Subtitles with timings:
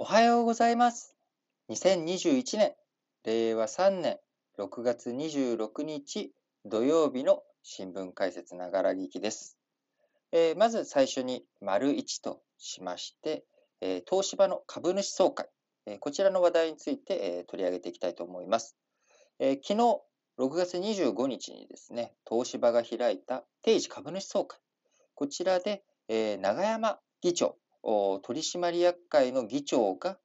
[0.00, 1.16] おはようございます。
[1.70, 2.72] 2021年、
[3.24, 4.20] 令和3年
[4.56, 6.30] 6月26日
[6.64, 9.58] 土曜日の新聞解説ながら聞きです。
[10.30, 13.42] えーまず最初に、丸1としまして、
[13.80, 15.48] えー東芝の株主総会、
[15.84, 18.76] えーこちらの話題について、え取り上げていきたいと思います。
[19.40, 20.00] え昨日、
[20.38, 24.60] 6月25日にですね、東芝が開いた定時株主総会、
[25.16, 30.18] こちらで、え永山議長、取締役会の議長が、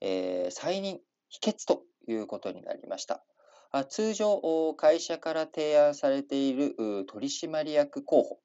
[0.00, 3.24] えー再任、否決ということになりました。
[3.70, 6.74] あ通常、会社から提案されている
[7.06, 8.38] 取締役候補、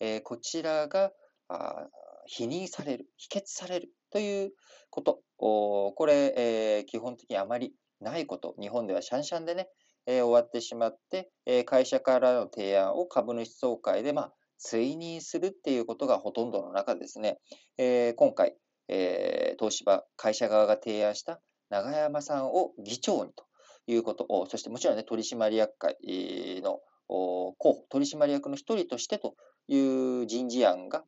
[0.00, 1.12] えーこちらが
[1.48, 1.88] あ
[2.26, 4.52] 否認される、否決されるという
[4.90, 9.68] こと、これ、えー基本的にあまりないこと、日本ではシャンシャンでね、
[10.06, 17.38] えー終わってしまって、えー会社からの提案を株主総会で、まあ、追認するっていうことがほとんどの中ですね、
[17.78, 18.54] えー今回、
[18.88, 23.44] えー東芝会社側が提案した永山さんを議長にと
[23.86, 25.96] いうことを、そしてもちろんね、取締役会
[26.62, 29.34] の候補、取締役の一人としてと
[29.68, 31.04] いう人事案が、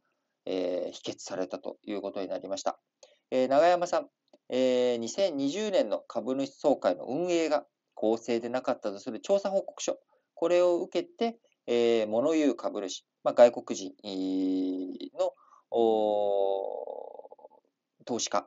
[0.47, 2.79] えー否決されたということになりました。
[3.31, 4.09] えー永山さん、
[4.49, 9.99] えー2020年の株主総会の運営が公正でなかったとする調査報告書、
[10.35, 13.95] これを受けて、えー物言う株主、まあ、外国人
[15.19, 15.33] の
[18.05, 18.47] 投資家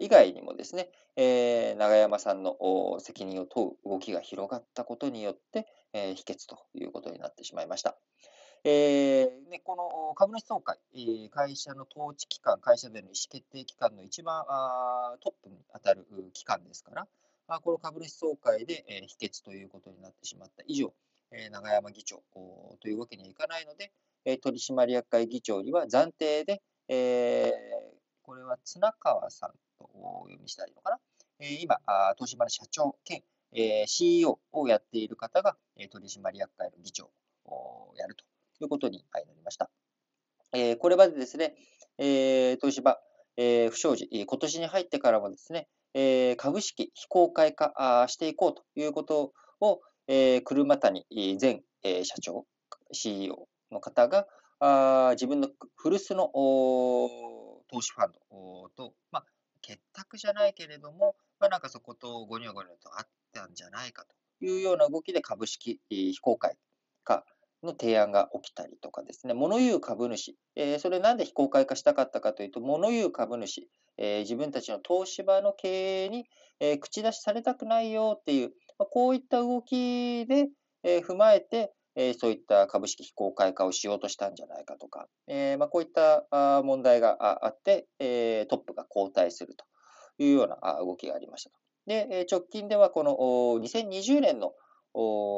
[0.00, 2.56] 以外にもですね、えー永山さんの
[3.00, 7.96] 責任を問う動きが広がったことによって、えー否決ということになってしまいました。
[8.66, 10.78] えー、この株主総会、
[11.30, 17.06] 会社の統治機関、会社での意思決定機関の一番あトップに当たる機関ですか
[17.46, 20.94] ら、この株主総会で、え否決ということになってしまった以上、
[21.30, 22.22] え永山議長
[22.80, 23.92] というわけにはいかないので、
[24.24, 27.52] え取締役会議長には暫定で、え
[28.22, 30.98] これは綱川さんとお読みしたいのかな。
[31.40, 31.78] え今、
[32.16, 37.10] 東芝の社長兼、え CEO をやっている方が、え取締役会の議長
[37.44, 38.24] をやると
[38.60, 39.70] いうことになりました。
[40.52, 41.54] えこれまでですね、
[41.98, 43.00] え東芝、
[43.36, 51.06] え不祥事、え今年に入ってからもですね、え株式非公開化していこうということを、えー車谷
[51.40, 52.46] 前、えー社長、
[52.92, 54.26] CEO の方が、
[54.60, 59.24] あ自分の古巣の投資ファンドと、まあ、
[59.60, 64.14] 結託じゃないけれども、まあ、なんかそことごにょごにょとあったんじゃないかと
[64.44, 66.56] いうような動きで株式非公開
[67.02, 67.24] 化
[67.62, 76.26] の提案が起きたりとかですね、物言う株主、えーそれなんで非公開化したかったかというと、物言う株主、えー自分たちの東芝の経営に、
[76.60, 80.48] えー口出しされたくないよっていう、こういった動きで、
[80.82, 89.64] え踏まえて、えそういった株式非公開化をしようとしたんじゃないかとか、えま、こういったあ問題があって、えトップが交代すると
[90.18, 91.50] いうような動きがありました。
[91.86, 94.52] で、直近ではこのお2020年の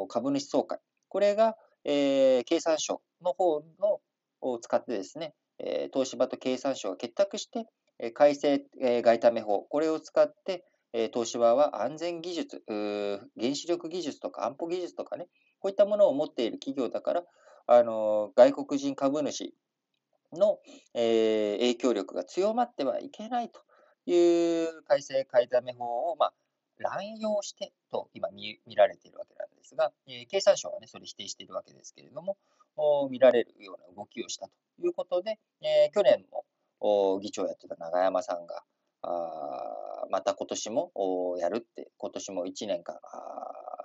[0.08, 4.00] 株主総会、これが、え経産省の方の
[4.40, 5.34] を使ってですね、
[5.92, 7.66] 東芝と経産省が結託して、
[8.12, 10.64] 改正、外為法、これを使って、
[10.98, 15.26] え東芝は安全技術、原子力技術とか安保技術とかね、
[15.58, 17.24] こういったものを持っている企業だから、
[17.66, 19.54] あの外国人株主
[20.32, 20.58] の、
[20.94, 23.60] えー影響力が強まってはいけないと
[24.10, 26.32] いう改正改ざめ法を、まあ、
[26.78, 32.38] 乱用してと今見られているわけなんですが、えー経産省はね、それ否定しているわけですけれども、
[33.10, 34.52] 見られるような動きをしたと
[34.82, 36.46] いうことで、えー去年も
[37.20, 38.62] 議長をやってた永山さんが、
[39.06, 42.96] あまた今年もやるって、今年も1年間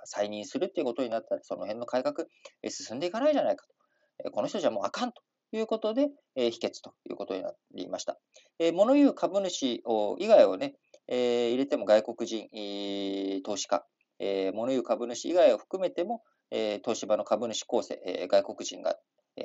[0.04, 2.26] 再任するっていうことになったら、その辺の改革、
[2.62, 3.66] え進んでいかないじゃないか
[4.24, 4.30] と。
[4.30, 5.22] この人じゃもうあかんと
[5.52, 8.18] いうことで、え否決ということになりました。
[8.58, 9.82] え物言う株主
[10.18, 10.74] 以外をね、
[11.08, 12.48] え入れても外国人、
[13.42, 13.84] 投資家、
[14.18, 18.96] え物言う株主以外を含めても、え東芝の株主構成、え外国人が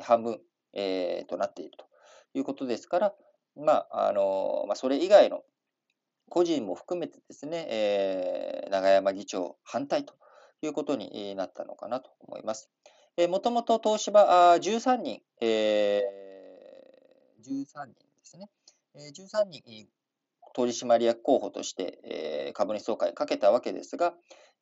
[0.02, 0.40] 半分、
[0.74, 1.86] えとなっていると
[2.34, 3.14] いうことですから、
[3.56, 5.42] まああのま、それ以外の
[6.30, 10.14] 個人も含めてですね、えー永山議長反対と
[10.62, 12.70] いうことになったのかなと思います。
[13.30, 18.50] もともと東芝あ13人、えー13人ですね。
[18.96, 19.88] えー13人
[20.54, 24.14] 取締役候補として、えー株主総会にかけたわけですが、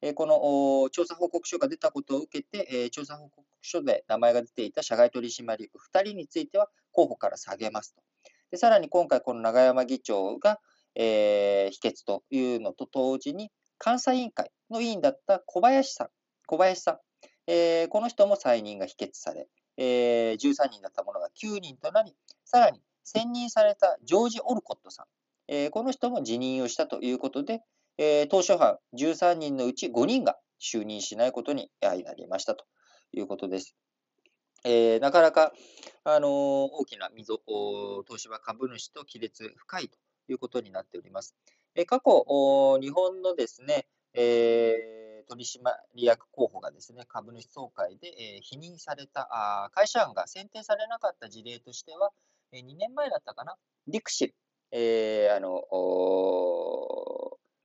[0.02, 8.04] えーこの調査報告書が出たことを受けて、えー調査報告書で名前が出ていた社外取締役2人については候補から下げますと。
[8.52, 10.60] でさらに今回、この永山議長が、
[10.96, 13.52] えー否決というのと同時に、
[13.84, 16.08] 監査委員会の委員だった小林さん、
[16.48, 16.98] 小林さん、
[17.48, 19.48] えーこの人も再任が否決され、
[19.78, 22.16] えー13人だったものが9人となり、
[22.46, 25.06] さらに選任されたジョージ・オルコットさん、
[25.48, 27.62] えー、この人も辞任をしたということで、
[27.98, 32.66] えー、党首班13人のうち5人が就任しないことになりましたと
[33.14, 33.76] いうことです。
[34.64, 35.54] えー、なかなか、
[36.04, 36.30] あのー、
[36.72, 37.40] 大きな溝、
[38.08, 39.98] 東芝株主と亀裂深いと
[40.32, 41.36] いうことになっております。
[41.76, 42.26] え、過去、
[42.80, 45.60] 日本のですね、えー、取締
[45.96, 52.12] 役候補がですね、株主総会で、えー、否認されたあ、会社案が選定されなかった事例としては、
[52.52, 53.56] えー、2年前だったかな、
[53.88, 54.36] リクシル、
[54.72, 55.62] えー、あの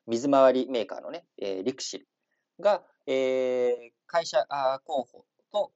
[0.06, 2.08] 水回りメーカーのね、えー、リクシル
[2.60, 5.72] が、えー、会社あ候補と、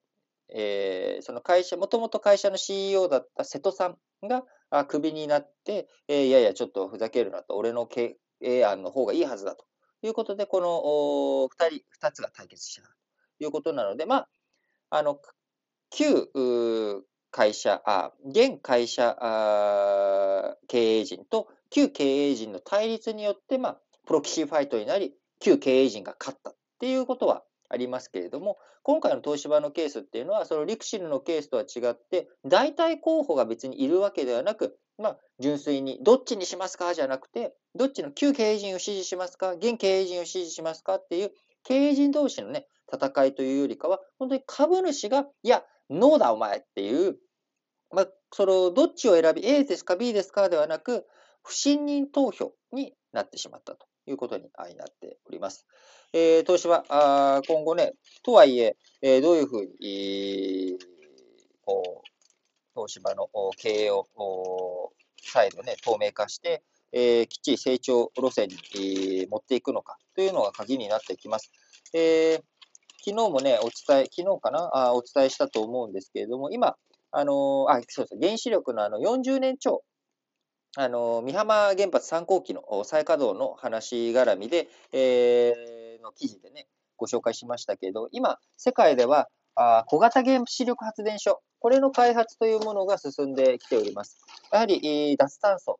[0.48, 4.44] えー、その会社、もともと会社の CEO だった瀬戸さんが
[4.76, 9.64] あクビになって、えー、いやいや、ちょっとふざけるなと、俺の経営案の方がいいはずだと。
[10.02, 10.68] いうことで、この
[11.48, 12.88] 2人、2つが対決したと
[13.38, 14.28] いうことなので、まあ、
[14.90, 15.20] あの、
[15.90, 16.28] 旧
[17.30, 27.44] 会社、あ現会社あ経営陣と旧経営陣の対立によって、まあ、 proxy fight になり、旧経営陣が勝ったっていうことは
[27.74, 36.94] ありますけれども、今回の東芝のケースっていうのは、その LIXIL のケースとは違って、代替候補が別にいるわけではなく、まあ、純粋に、どっちにしますか？
[36.94, 39.52] じゃなくて、どっちの旧経営陣を支持しますか？
[39.52, 40.96] 現経営陣を支持しますか？
[40.96, 41.32] っていう、
[41.64, 47.16] 経営陣同士のね、戦いというよりかは、本当に株主が、いや、ノーだお前っていう、
[47.90, 50.48] まあ、その、どっちを選び、A ですか B ですか？
[50.48, 51.06] ではなく、
[51.42, 53.86] 不信任投票になってしまったと。
[54.06, 55.66] いうことになっております。
[56.12, 60.78] えー、東芝、あ今後ね、とはいえ、えー、どういうふうに、
[61.64, 62.08] こう、
[62.74, 64.06] 東芝の経営を
[65.22, 66.62] 再度ね、透明化して、
[66.92, 71.50] えー、きっちり成長路線に、えー、持っていくのかというのが鍵になってきます。
[71.92, 72.42] えー、
[73.04, 76.76] 昨日もね、お伝え、昨日かなあお伝えしたと思うんですけれども、今、
[77.10, 78.18] あのー、あ、そうです。
[78.20, 79.82] 原子力のあの40年超、
[80.76, 86.66] あの美浜原発3号機の再稼働の話絡みで、えー、の記事でね、
[86.96, 94.18] ご紹介しましたけど、今、世界ではあ小型原子力発電所、これの開発というものが進んできております。
[94.52, 95.78] やはり、脱炭素、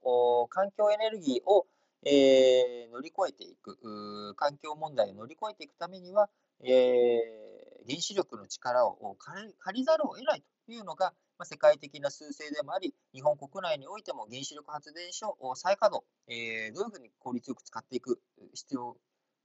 [0.51, 1.67] 環境エネルギーを、
[2.07, 6.29] えー、乗り越えていく、環境問題を乗り越えていくためには、
[6.63, 18.21] えー、原子力の力を借りざるを得ないというのが、ま、世界的な趨勢でもあり、日本国内においても原子力発電所を再稼働、えー、どういうふうに効率よく使っていく
[18.55, 18.97] 必要、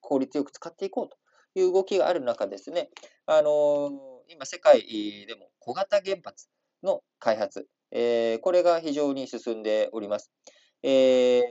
[0.01, 1.17] 効率よく使っていこうと
[1.59, 2.89] いう動きがある中ですね、
[3.25, 4.83] あのー今世界
[5.27, 6.49] でも小型原発
[6.83, 10.31] の開発、えー、これが非常に進んでおります。
[10.83, 11.41] え、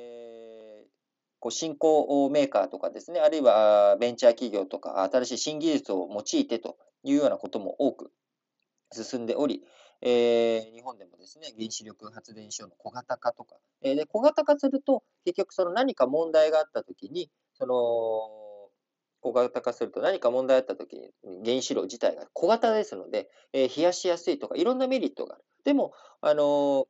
[1.41, 8.13] こう新興メーカーとかですね、あるいはベンチャー企業とか、新しい新技術を用いてというようなことも多く
[8.93, 9.63] 進んでおり、
[10.01, 17.75] えー、日本でもですね、原子力発電所の小型化とか、えー、で小型化すると、結局その何か問題があったときに、その
[19.21, 21.11] 小型化すると何か問題あったときに
[21.45, 25.45] 原子炉自体が小型ですので、えー、冷やしやすいとかいろんなメリットがある。
[25.65, 26.87] でも、あの、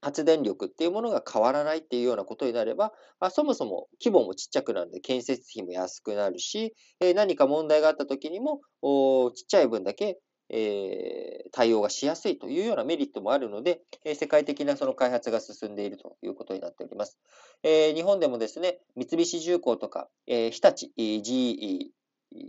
[0.00, 17.18] 発電力っていうものが変わらないっていうようなことになれば、あそもそも規模もちっちゃくなるので建設費も安くなるし、え、何か問題があったときにもおちっちゃい分だけえー、対応がしやすいというようなメリットもあるので、えー、世界的なその開発が進んでいるということになっております。
[17.62, 21.90] えー、日本でもですね、三菱重工とか、え日立、GE、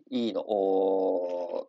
[0.09, 0.43] E の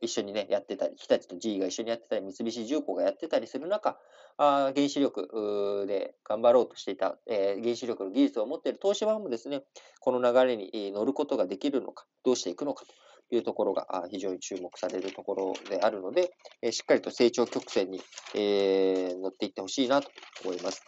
[0.00, 3.98] 一緒にね、やってたり、日立と GE が一緒にやってたり、三菱重工がやってたりする中、
[4.36, 9.62] あ原子力で頑張ろうとしていた、えー、原子力の技術を持っている東芝もですね、
[10.00, 12.92] この流れに乗ることができるのか、どうしていくのかと
[13.36, 16.32] いうところが非常に注目されるところであるので、
[16.72, 18.00] しっかりと成長曲線に、
[18.34, 20.10] え乗っていってほしいなと
[20.44, 20.82] 思います。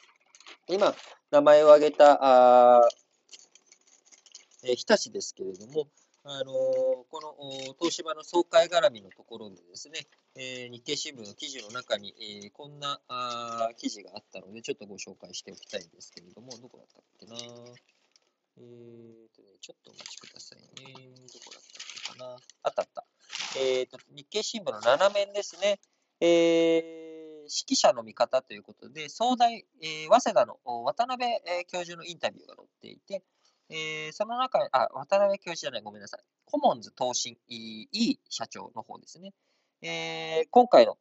[0.69, 0.95] 今、
[1.31, 2.19] 名前を挙げた、
[2.81, 2.89] あ
[4.65, 5.89] え日立ですけれども、
[6.25, 6.53] あの
[7.11, 10.07] この東芝の総会絡みのところでですね、
[10.37, 17.35] えー、日経新聞の記事の中に、えー、こんなあ記事があったので、ちょっとご紹介しておきたいんですけれども、どこだったっけな
[18.57, 20.93] えーとね、ちょっとお待ちくださいね。
[20.95, 22.37] どこだったかな。
[22.63, 23.05] あったあった。
[23.59, 25.81] えっ、ー、と、日経新聞の7面ですね。
[26.21, 26.31] えー、
[27.43, 31.31] 指揮者の見方ということで、総大、えー、早稲田の渡辺、
[31.67, 33.23] 教授のインタビューが載っていて、
[33.69, 36.21] えー、その中、あ、渡辺教授じゃない、ごめんなさい。
[36.45, 39.33] コモンズ東進 E 社長の方ですね。
[39.81, 40.97] えー、今回の、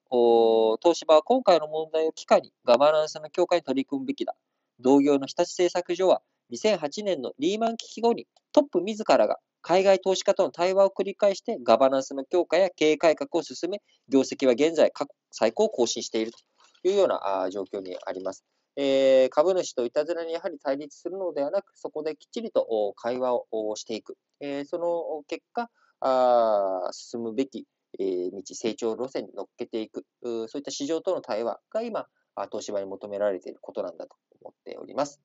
[0.82, 4.36] 東芝は今回の問題を機会にガバナンスの強化に取り組むべきだ。
[4.80, 18.44] 同業の日立製作所は2008年のリーマン危機後にトップ自らが海外投資家との対話を繰り返してガバナンスの強化や経営改革を進め、業績は現在過去最高を更新しているというような状況にあります。
[18.76, 24.16] えー、株主といたずらにやはり対立するのではなく、そこできっちりと会話をしていく。
[24.40, 27.66] えー、その結果、あ進むべき、
[28.00, 30.06] えー、道、成長路線に乗っけていく。
[30.24, 32.08] そういった市場との対話が今、
[32.50, 35.22] 東芝に求められていることなんだと思っております。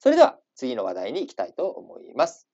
[0.00, 2.48] それでは次の話題に行きたいと思います。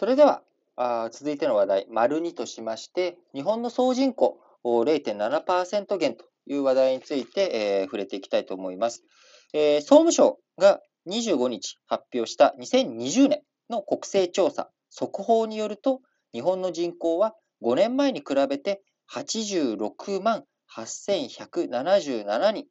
[0.00, 0.42] それでは、
[0.76, 9.04] あ続いての話題、丸2としまして、日本の総人口0.7%減という話題について、えー、触れていきたいと思います。
[9.52, 16.00] えー、総務省が25日発表した2020年の国勢調査速報によると、
[16.32, 18.80] 日本の人口は5年前に比べて
[19.12, 22.66] 86万8177人、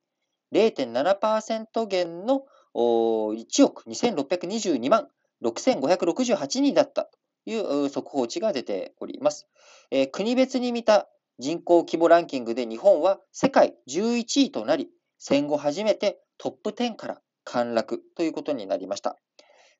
[0.51, 5.09] 0.7%減の1億2622万
[5.43, 7.07] 6568人だった
[7.49, 9.47] いう速報値が出ております。
[9.91, 11.07] えー、国別に見た
[11.39, 19.17] 人口規模ランキングで日本は世界11位となり、戦後初めてトップ10から陥落ということになりました。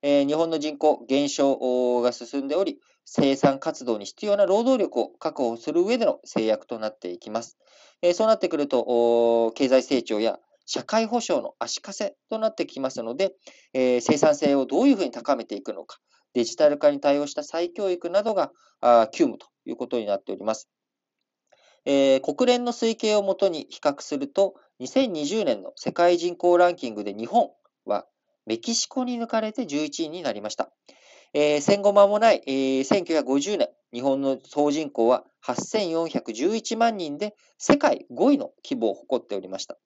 [0.01, 7.57] えー、日本の人口減少が進んでおり、生産活動に必要な労働力を確保する上での制約となっていきます。
[8.01, 13.33] えー、そうなってくると、経済成長や社会保障の足かせとなってきますので、
[13.73, 15.99] えー、生産性をどういうふうに高めていくのか、
[16.33, 18.51] デジタル化に対応した再教育などが
[19.12, 20.69] 急務ということになっております。
[21.86, 27.50] えー、国連の推計をもとに比較すると、2020年の世界人口ランキングで日本
[27.86, 28.05] は
[28.45, 30.71] メキシコに抜かれて11位になりました。
[31.33, 39.77] えー、戦後間もない、えー、1950年、日本の総人口は8411万人で世界5位の規模を誇っておりました。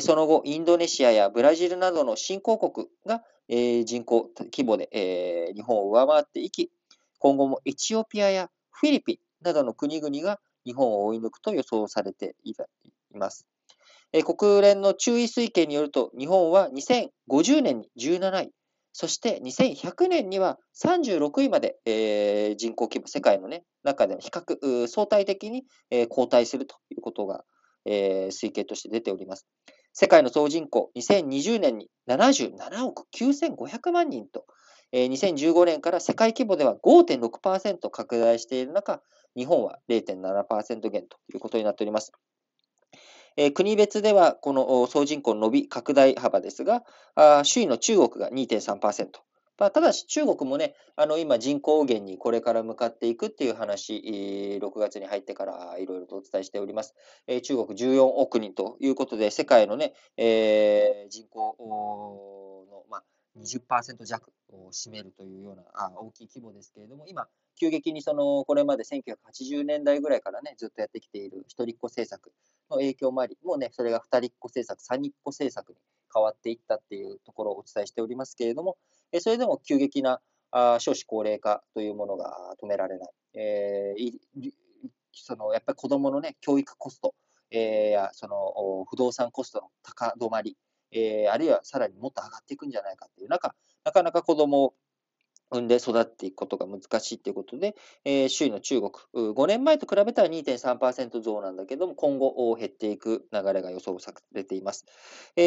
[0.00, 6.70] その後、インドネシアやブラジルなどの新興国が、人口規模で、日本を上回っていき、
[7.18, 12.54] 今後もエチオピアやフィリピンなどの国々が日本を追い抜くと予想されてい
[13.12, 13.46] ます。
[14.24, 18.52] 国連の注意推計によると、日本は2050年に17位、
[18.94, 25.64] そして2100年には36位まで、人口規模、世界の、ね、中での比較、相対的に、
[26.08, 27.44] 後退するということが、
[27.84, 29.46] 推計として出ております。
[29.94, 34.46] 世界の総人口、2020年に77億9500万人と、
[34.92, 39.02] 2015年から世界規模では5.6%拡大している中、
[39.36, 42.12] 日本は0.7%減ということになっております。
[43.54, 46.84] 国別ではこの総人口の伸び拡大幅ですが、
[47.16, 49.08] 首位の中国が2.3%。
[49.62, 56.96] まあ、ただし中国もね、あの今人口減にこれから向かっていくっていう話、6月に入ってからいろいろとお伝えしております。
[57.28, 61.56] えー、中国14億人ということで、世界のね、えー、人口
[62.68, 63.04] の、まあ、
[63.38, 72.32] 20%弱を占めるというようなあ大きい規模ですけれども、今、急激にそのこれまで1980年代ぐらいからね、ずっとやってきている一人っ子政策
[72.68, 75.76] の影響もあり、もうね、それが二人っ子政策、三人っ子政策に
[76.12, 78.76] 変わっていったっていうところをお伝えしておりますけれども、
[79.12, 83.10] えそれでも急激なあ少子高齢化というものが止められない。
[83.34, 84.50] えー、
[85.12, 87.14] そのやっぱり子どもの、ね、教育コスト、
[87.50, 90.56] えー、やその不動産コストの高止まり、
[90.90, 93.54] えー、あるいはさらにもっと上がっていくんじゃないかっていう中、
[93.84, 94.74] なかなか子どもを
[95.50, 104.86] 産んで育っていくことが難しいということで、えー、周囲の中国、5年前と比べたら2.3%増なんだけども、今後減っていく流れが予想されています。
[105.36, 105.42] え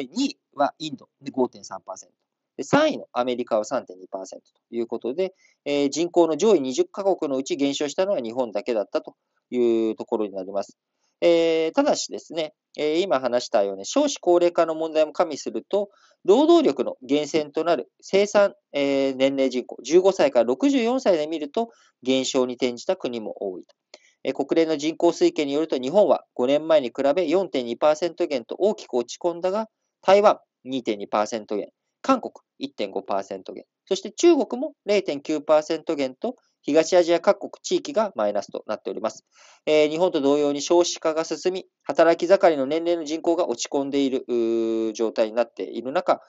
[0.00, 2.27] ー、2位はインドで5.3%。
[2.62, 3.94] 3位のアメリカは3.2%と
[4.70, 5.34] いうことで、
[5.64, 9.14] えー、人口の上位20カ国のうち減少したのは日本だけだったと
[9.50, 10.78] いうところになります。
[11.20, 15.90] えー、ただしですね、えー、今話したように少子高齢化の問題も加味すると、
[16.24, 21.70] 労働力の源泉となる生産、えー、年齢人口、15歳から64歳で見ると
[22.02, 23.74] 減少に転じた国も多いと。
[24.24, 29.68] え国連の人口推計によると日本は5年前に比べ4.2%減と大きく落ち込んだが、
[30.02, 31.68] 台湾2.2%減、
[32.02, 36.36] 韓国1.5%減、そして中国も0.9%減と
[36.68, 39.24] 東アジア各国地域がマイナスとなっております。
[39.64, 46.20] えー、日本と同様に少子化が進み、働き盛りの年齢の人口が落ち込んでいる状態になっている中、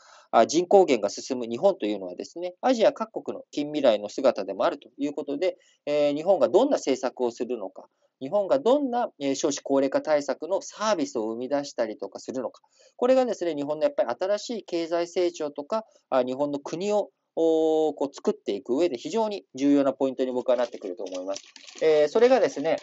[0.48, 7.84] 人口減が進む日本というのはですね、アジア各国の近未来の姿でもあるということで、えー、日本がどんな政策をするのか、
[8.22, 12.62] 日本がどんな少子高齢化対策のサービスを生み出したりとかするのか。
[12.96, 15.84] これがですね、日本のやっぱり新しい経済成長とか、
[16.26, 21.44] 日本の国をこう作っていく上で非常に重要なポイントに僕はなってくると思います。
[21.82, 22.78] えー、それがですね、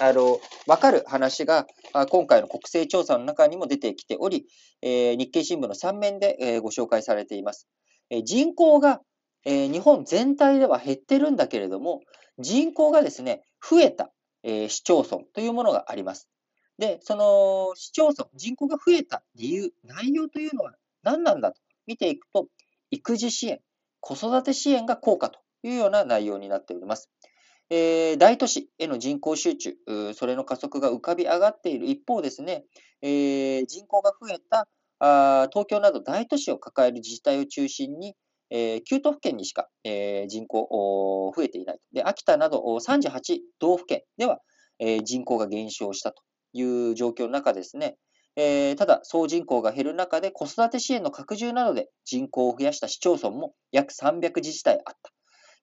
[0.00, 1.66] あの、わかる話が、
[2.10, 4.46] 今回の国勢調査の中にも出てきており、
[4.82, 7.66] えー、日経新聞の3面で、えー、ご紹介されています。
[8.10, 9.00] え、人口が、
[9.44, 12.02] え日本全体では減ってるんだけれども、
[12.38, 14.12] 人口がですね、増えた、
[14.44, 16.28] え市町村というものがあります。
[16.78, 20.72] で、その市町村、人口が増えた理由、内容というのは
[21.02, 22.46] 何なんだと見ていくと、
[22.92, 23.60] 育児支援、
[24.02, 27.08] 子育て支援が効果というような内容になっております。
[27.70, 29.76] えー、大都市への人口集中、
[30.14, 32.64] それの加速が浮かび上がっている一方ですね、
[33.00, 34.68] えー、人口が増えた
[34.98, 38.14] あ東京など大都市を抱える自治体を中心に、
[38.50, 41.78] えー、9都府県にしか、えー、人口増えていない。
[41.92, 44.40] で、秋田など38道府県では、
[44.78, 47.96] えー、人口が減少したという状況の中ですね、
[48.36, 55.12] えー、ただ、総人口が減る中で子育て支援の拡充などで人口を増やした市町村も約300自治体あった。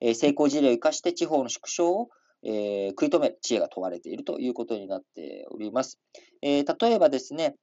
[0.02, 2.10] えー、成功事例を生かして地方の縮小を、
[2.44, 6.00] えー、食い止める知恵が問われているということになっております。
[6.42, 7.56] え例えばですね、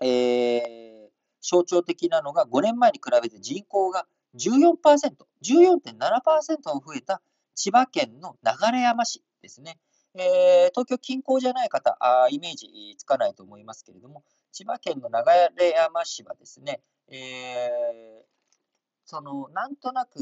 [0.00, 4.06] え象徴的なのが5年前に比べて人口が
[4.36, 4.76] 14%、
[5.42, 7.20] 14.7%増えた
[7.54, 9.78] 千葉県の流山市ですね。
[10.14, 18.24] えー、東京近郊じゃない方あ、イメージつかないと思いますけれども、千葉県の流山市はですね、えー、
[19.04, 20.18] その、なんとなく、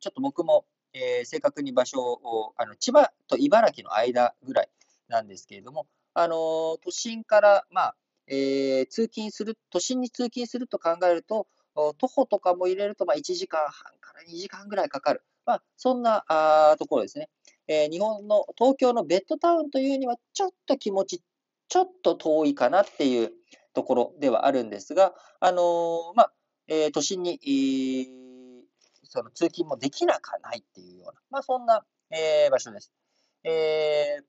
[0.00, 4.68] ちょっと僕も、えー、正確に場所を、あの千葉と茨城の間ぐらい
[5.08, 7.96] なんですけれども、あの都心から、まあ
[8.26, 15.22] えー、通勤する、都心に通勤すると考えると、徒歩とかも入れると、まあ、1時間半から2時間ぐらいかかる。
[15.44, 17.28] まあ、そんなあところですね。
[17.68, 21.22] えー、日本の、東京のベッドタウンというには、ちょっと気持ち、
[21.68, 23.32] ちょっと遠いかなっていう
[23.74, 26.32] ところではあるんですが、あのー、まあ、
[26.68, 28.62] えー、都心に、えー、
[29.04, 32.92] その通勤もできなくはないっていうような、まあ、そんな、えー、場所です。
[33.44, 34.24] えー、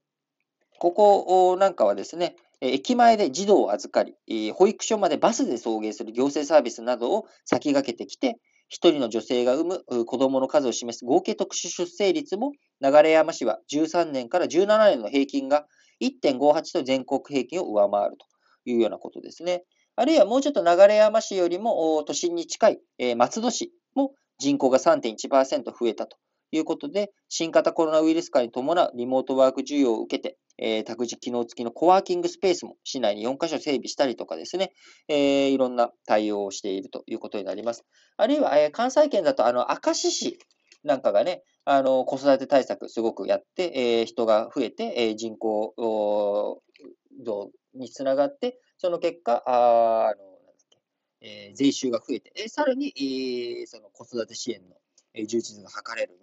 [0.79, 8.37] ここなんかはですね、駅前で児童を預かり、保育所までバスで送迎する行政サービスなどを先駆けてきて、
[8.71, 15.67] 1人の女性が産む子供の数を示す合計特殊出生率も、流山市は13年から17年の平均が
[16.01, 18.25] 1.58と全国平均を上回ると
[18.65, 19.63] いうようなことですね。
[19.95, 22.79] あるいはもうちょっと流山市よりも都心に近い
[23.15, 26.17] 松戸市も人口が3.1%増えたと
[26.55, 34.71] いうことで、新型コロナウイルス化に伴うリモートワーク需要を受けて、えー、託児機能付きのコワーキングスペースも市内に4カ所整備したりとかですね、
[35.07, 37.83] えー、いろんな対応をしているということになります。
[38.17, 40.39] あるいは、えー、関西圏だと、あの、明石市
[40.83, 45.73] なんかがね、あの、子育て対策すごくやって、えー、人が増えて、えー、人口
[47.23, 50.79] 増につながって、その結果、ああの、なんだっけ、
[51.21, 54.75] えー、税収が増えて、えー、さらに、えー、その子育て支援の
[55.25, 56.17] 充実が図れる、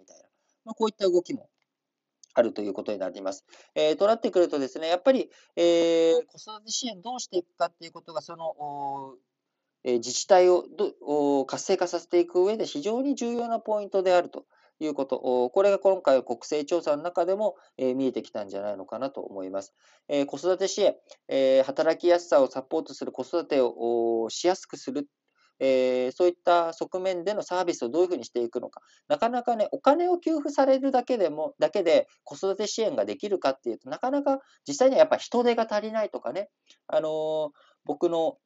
[0.65, 1.49] まあ、こういった動きも
[2.33, 3.45] あるということになります。
[3.75, 9.15] えー、となってくるとですね、やっぱり、えー、子育て支援どうしていくかっていうことが、その、
[9.83, 14.45] え、自治体をど活性化させていく上で非常に重要なポイントであると
[14.79, 19.73] いうこと、これが今回国勢調査の中でも、え、見えてきたんじゃないのかなと思います。
[20.07, 20.95] え、子育て支援、
[21.27, 25.07] え、働きやすさをサポートする子育てをしやすくする
[25.63, 28.81] えー、そういった側面でのサービスをどういうふうにしていくのか。
[29.07, 36.49] なかなかね、お金を給付されるだけでも、だけで子育て支援ができるかっていうと、なかなか実際にはやっぱ人手が足りないとかね、
[36.87, 37.51] あのー、
[37.85, 38.37] 僕の、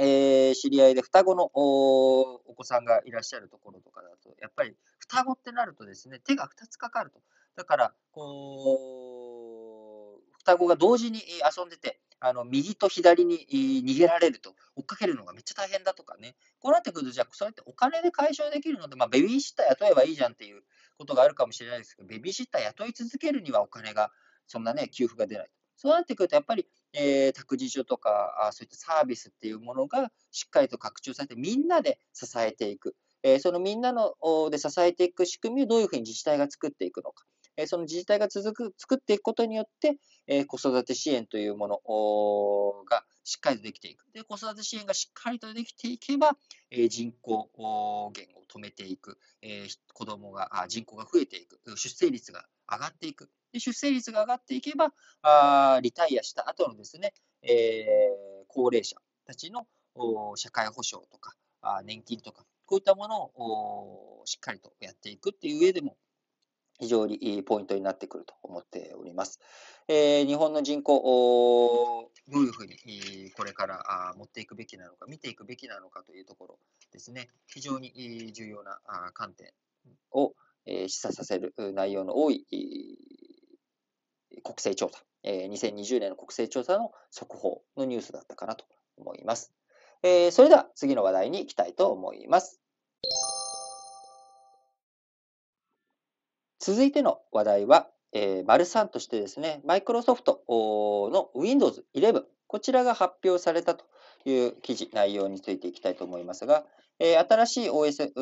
[0.00, 7.20] えー、知り合いで双子のお子さんがいらっしゃるところとかだと、やっぱり双子ってなるとですね、手が2つかかると。
[7.54, 11.20] だから、こう、双子が同時に
[11.56, 16.36] 遊んでて、あの、右と左に逃げられると、追っかけるのがめっちゃ大変だとかね。
[16.60, 20.62] こうなってくると、じゃあ、それってお金で解消できるので、まあ、ベビーシッター雇えばいいじゃんっていう
[20.98, 24.12] ことがあるかもしれないですけど、ベビーシッター雇い続けるにはお金が、
[24.46, 25.50] そんなね、給付が出ない。
[25.76, 32.94] そうなってくると、やっぱり、えー、託児所とかあ、そういったサービスっていうものがしっかりと拡張されて、みんなで支えていく。
[33.24, 34.14] えー、そのみんなの
[34.50, 37.24] で支えていく仕組みをどういうふうに自治体が作っていくのか。
[37.66, 44.06] その自治体が続く、作っていくことによって、え子育て支援というものがしっかりとできていく。
[44.12, 46.36] で、子育て支援がしっかりとできていけば、
[46.70, 47.50] え人口
[48.12, 53.30] 減を止めていく、え子供が、人口が増えていく、出生率が上がっていく。
[53.52, 57.12] で出生率が上がっていけば、あリタイアした後のですね、
[57.42, 59.66] えー、高齢者たちの
[60.36, 61.34] 社会保障とか、
[61.84, 65.96] 年金とか、こういったものをしっかりとやっていくっていう上でも、
[66.78, 69.40] 非常にポイントになってくると思っております。
[69.88, 76.58] えー、日本の人口を、どういうふうにこれから持っていくべきなのか、見ていくべきなのかというところ
[76.92, 78.78] ですね、非常に重要な
[79.14, 79.52] 観点
[80.12, 80.34] を
[80.66, 82.46] 示唆させる内容の多い
[84.42, 88.64] 国勢調査、2020年の国勢調査の速報のニュースだったかなと
[88.96, 89.52] 思います。
[90.02, 92.61] それでは次の話題に行きたいと思います。
[96.64, 103.84] 続いての話題は、えー、丸3としてですね、マイクロソフトの Windows 11、こちらが発表されたと
[104.24, 106.64] いう記事、内容についていきたいと思いますが、
[107.00, 108.12] えー、新しい OS、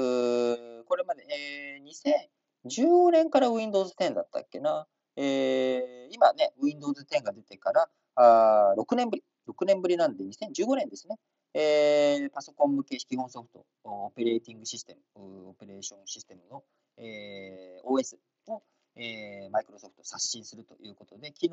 [0.86, 2.24] これまで、えー、
[2.66, 4.86] 2015年から Windows 10だったっけな？
[5.16, 11.16] えー、今ね、Windows 10が出てからあ6年ぶり、6年ぶりなんで2015年ですね。
[11.52, 16.62] えー、パソコン向け基本ソフト、オペレーティングシステム、オペレーションシステムの、
[16.96, 18.16] えー、OS
[18.50, 18.62] を、
[18.96, 21.50] えー、マイクロソフト刷新するということで、昨日、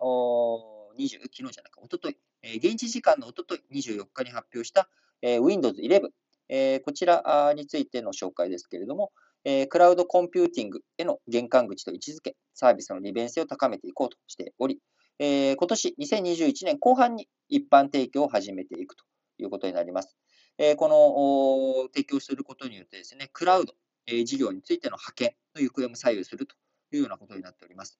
[0.00, 4.88] 20昨日じゃないか、おととい、えー、現地時間のおととい、24日に発表した、
[5.22, 6.10] えー、Windows 11、
[6.48, 9.12] えー、こちらについての紹介ですけれども、
[9.44, 14.78] えー、クラウドコンピューティングへの玄関口と位置づけ、サービスの利便性を高めていこうとしており、
[15.18, 19.04] えー、今年2021年後半に一般提供を始めていくと
[19.38, 20.16] いうことになります。
[20.58, 23.74] えー、この提供することによってですね、クラウド、
[24.06, 26.54] えー、事業についての覇権の行方も左右すると
[26.92, 27.98] いうようなことになっております。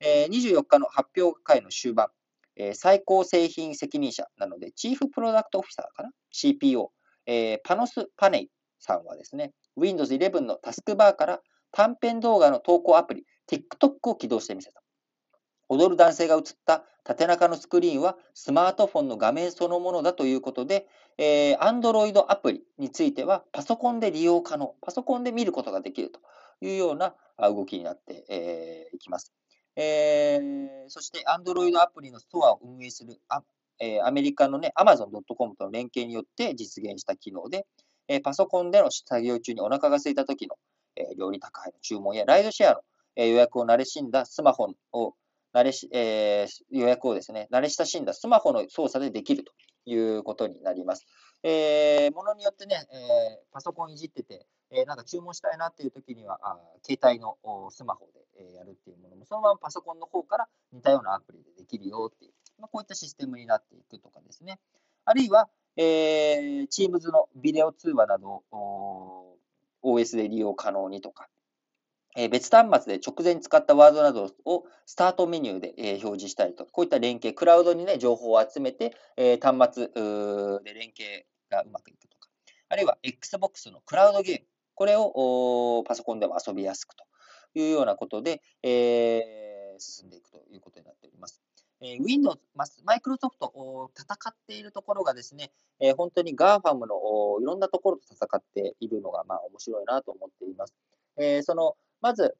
[0.00, 2.08] え、24日の発表会の終盤、
[2.56, 6.88] え、最高製品責任者なので、 chief product officer かな ?CPO、
[7.26, 11.40] え、パノス・パネイさんはですね、Windows 11のタスクバーから
[11.72, 14.82] 短編動画の投稿アプリ TikTok を起動してみせた。
[15.68, 26.20] 踊る男性が映った縦長のスクリーンはスマートフォンの画面そのものだということで、えー、Android アプリについてはパソコンで利用可能、パソコンで見ることができると
[26.60, 29.32] いうような動きになってい、えー、きます。
[29.74, 33.42] えー、そして Android アプリのストアを運営するア,、
[33.80, 37.64] えー、アメリカの、ね、Amazon.com との連携によって実現した機能で、
[38.06, 40.56] えー、パソコンでの作業中にお腹が空いた時の、
[40.94, 42.80] えー、料理宅配の注文やライドシェアの、
[43.16, 45.14] え、予約を慣れしんだスマホを
[45.58, 49.52] 慣れし、えー、予約をですね、慣れ親しんだスマホの操作でできると
[49.86, 51.04] いうことになります。
[51.42, 57.36] えー、ものによってね、えー、パソコンいじってて、えー、なんか注文したいなっていう時には、あ携帯の
[57.70, 64.60] スマホで、えやるっていうものも、そのままパソコンの方から似たようなアプリでできるよっていう、まあ、こういったシステムになっていくとかですね。
[65.04, 69.36] あるいは、えー、Teams のビデオ通話などを
[69.82, 71.28] OS で利用可能にとか、
[72.16, 82.28] え別端末で直前に使ったワードなどをスタートメニューで、え表示したりと、こういった連携、クラウドにね、情報を集めて、え端末で連携がうまくいくとか、
[82.68, 87.04] あるいは Xbox のクラウドゲーム、これをパソコンでも遊びやすくと
[87.54, 91.42] いうようなことで、え、進んでいくということになっております。
[91.80, 92.38] え、Windows、
[92.84, 100.74] マイクロソフト戦っているところがですね、え、本当に GAFAM のいろんなところと戦っているのが、まあ、面白いなと思っています。
[101.16, 102.34] え、そのまず、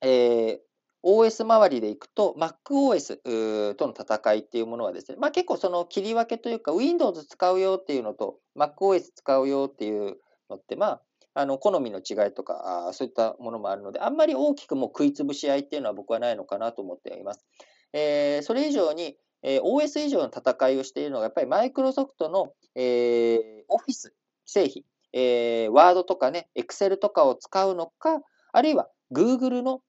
[0.00, 0.58] えー、
[1.04, 10.16] OS 周りでいくと、MacOS との戦いっていうものはですね、まあ、結構その切り分けというか、Windows 使うよっていうのと、MacOS 使うよっていう
[10.48, 11.02] のって、まあ、
[11.34, 17.44] あの好みの違いとかあ、そういったものもあるので、あんまり大きくも食いつぶし合いっていうのは僕はないのかなと思っています。
[17.92, 24.14] えー、それ以上に、えー、OS 以上の戦いをしているのが、やっぱりマイクロソフトの、えー、オフィス
[24.44, 28.20] 製品、えー、Word とかね、Excel とかを使うのか、
[28.52, 29.80] あるいは Google の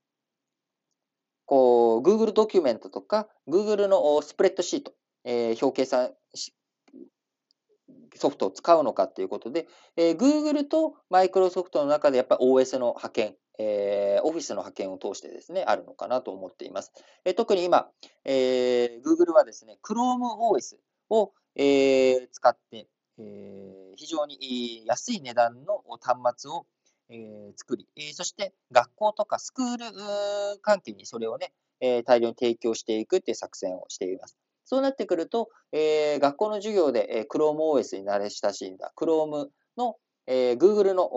[1.45, 4.93] こう Google ドキュメントとか Google のスプレッドシート、
[5.25, 6.11] えー、表計算
[8.15, 16.91] ソフトを使うのかということで、えー、Google と Microsoft の中でやっぱり OS の派遣、えー、Office の派遣を通してですね、あるのかなと思っています。
[17.25, 17.89] えー、特に今、
[18.25, 20.77] えー、Google はですね、ChromeOS
[21.09, 26.65] を、えー、使って、えー、非常に安い値段の端末を
[27.09, 34.37] えー、作り、えー、そして学校とかスクール関係にそれをね、えー、大量に提供していくっていう作戦をしています。
[34.65, 41.09] そうなってくると、えー、学校の授業で、えー、ChromeOS に慣れ親しんだ Chrome の、えー、Google の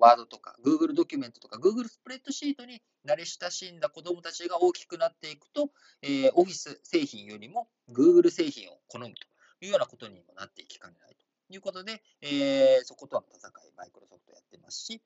[0.00, 5.70] ワードとか Google ドキュメントとか Google スプレッドシートに慣れ親しんだ子どもたちが大きくなっていくと、
[6.02, 9.10] えー、Office 製品よりも Google 製品を好むと
[9.60, 15.02] いうようなことにもなっていきかねないということで、えー、そことの戦い、マイクロソフトやってますし、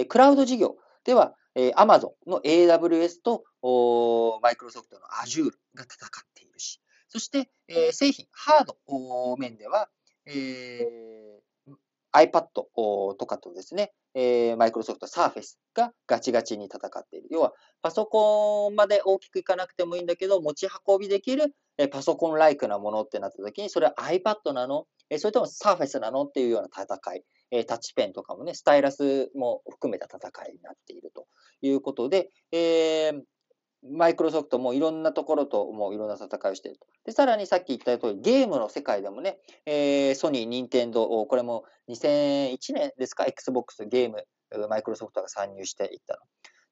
[0.00, 0.76] えー、クラウド事業。
[1.04, 3.44] では、えー、Amazon の AWS と
[4.42, 8.76] マイクロソフトの Azure が戦っているし、そして、えー、製品、ハード
[9.36, 9.88] 面では、
[10.26, 17.28] えー、iPad とかとですね、えー、マイクロソフト Surface がガチガチに戦っている。
[17.30, 24.86] 要は、パソコンまで大きくいかなくてもいいんだけど、持ち運びできる、えー、パソコンライクなものってなった時に、それは iPad なの？
[25.08, 26.24] えそれともサーフェスなの？
[26.24, 31.26] っていうような戦い、えタッチペンとかもね、スタイラスも含めた戦いになっていると
[31.62, 33.22] いうことで、えー、
[33.82, 36.86] マイクロソフトもいろんなところともういろんな戦いをしていると。
[37.04, 44.26] で、さらにさっき言った通り、ゲームの世界でもね、えー、ソニー、ニンテンドー、これも2001年ですか、Xbox ゲーム、
[44.68, 46.20] マイクロソフトが参入していったの。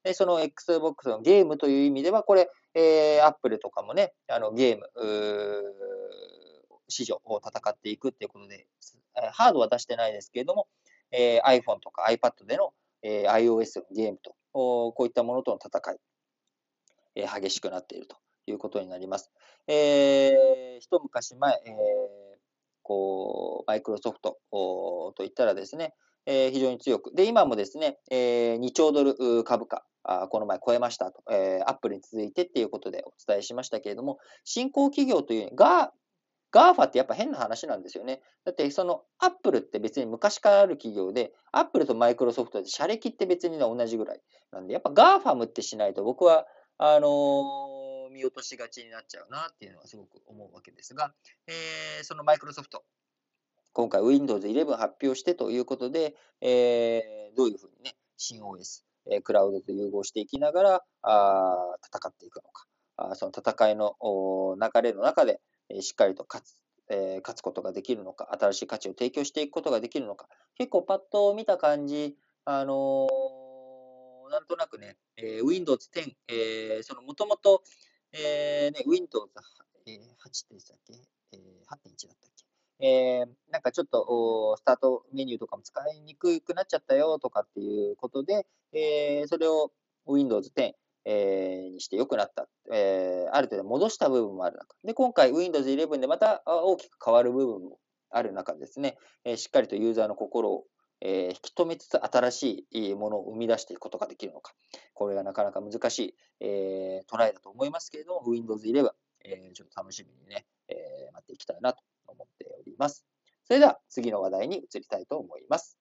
[0.03, 4.89] で、その Xbox のゲームという意味では、これ、えー、Apple とかもね、あのゲーム、
[6.89, 8.67] 市場を戦っていくっていうことで、
[9.31, 10.67] ハードは出してないですけれども、
[11.11, 15.97] えー、iPhone とか iPad での、えー、iOS のゲームと、こういったものとの戦い、
[17.15, 19.31] えー、激しくなっているということになります。
[19.67, 21.73] えー、一昔前、えー、
[22.83, 25.93] こう、マイクロソフトといったらですね、
[26.25, 27.13] えー、非常に強く。
[27.15, 35.91] で、今もですね、えー、2兆ドル株価、あこの前超えましたと、えー、アップルに続いてっていうことでお伝えしましたけれども、新興企業というが、
[36.51, 38.21] GAFA ってやっぱ変な話なんですよね。
[38.45, 46.45] だってそのアップルって別に昔からある企業で、アップルとマイクロソフトで社歴って別に同じぐらいなんで、やっぱ GAFAM ってしないと僕は、
[46.77, 51.13] あのー、見落としがちになっちゃうなっていうのはすごく思うわけですが、
[51.47, 52.83] えー、そのマイクロソフト、
[53.73, 62.65] 今回 Windows 11発表してということで、えー、どういうふうにね、新 OS、えー、クラウドと融合していきながらあ戦っていくのか。
[63.01, 63.95] あその戦いの
[64.59, 65.39] 流れの中で、
[65.81, 66.55] しっかりと勝つ、
[66.89, 70.27] えー、勝つことができるのか、新しい価値を提供していくことができるのか、
[70.57, 77.63] 結構パッと見た感じ、あのー、なんとなくね、えー、Windows 10、えー、そのもともと、
[78.13, 79.27] えーね、Windows
[79.85, 80.93] 8でしたっけ、
[81.33, 82.45] えー、8.1だったっけ？
[82.81, 89.71] えー、なんかちょっとスタートメニューとかも使いにくくなっちゃったよとかっていうことで、えー、それを
[90.07, 90.73] Windows 10、
[91.05, 100.65] えー、にして良くなった、えー、ある程度戻した部分もある中で、今回 Windows 11でまた大きく変わる部分もある中ですね、えー、しっかりとユーザーの心を、
[101.01, 104.53] え引き止めつつ新しいものを生み出していくことができるのか、
[104.93, 108.89] これがなかなか難しい、えトライだと思いますけれども、Windows 11、
[109.23, 110.75] えちょっと楽しみにね、え
[111.13, 113.05] 待っていきたいなと思っております。
[113.45, 115.78] それでは次の話題に移りたいと思います。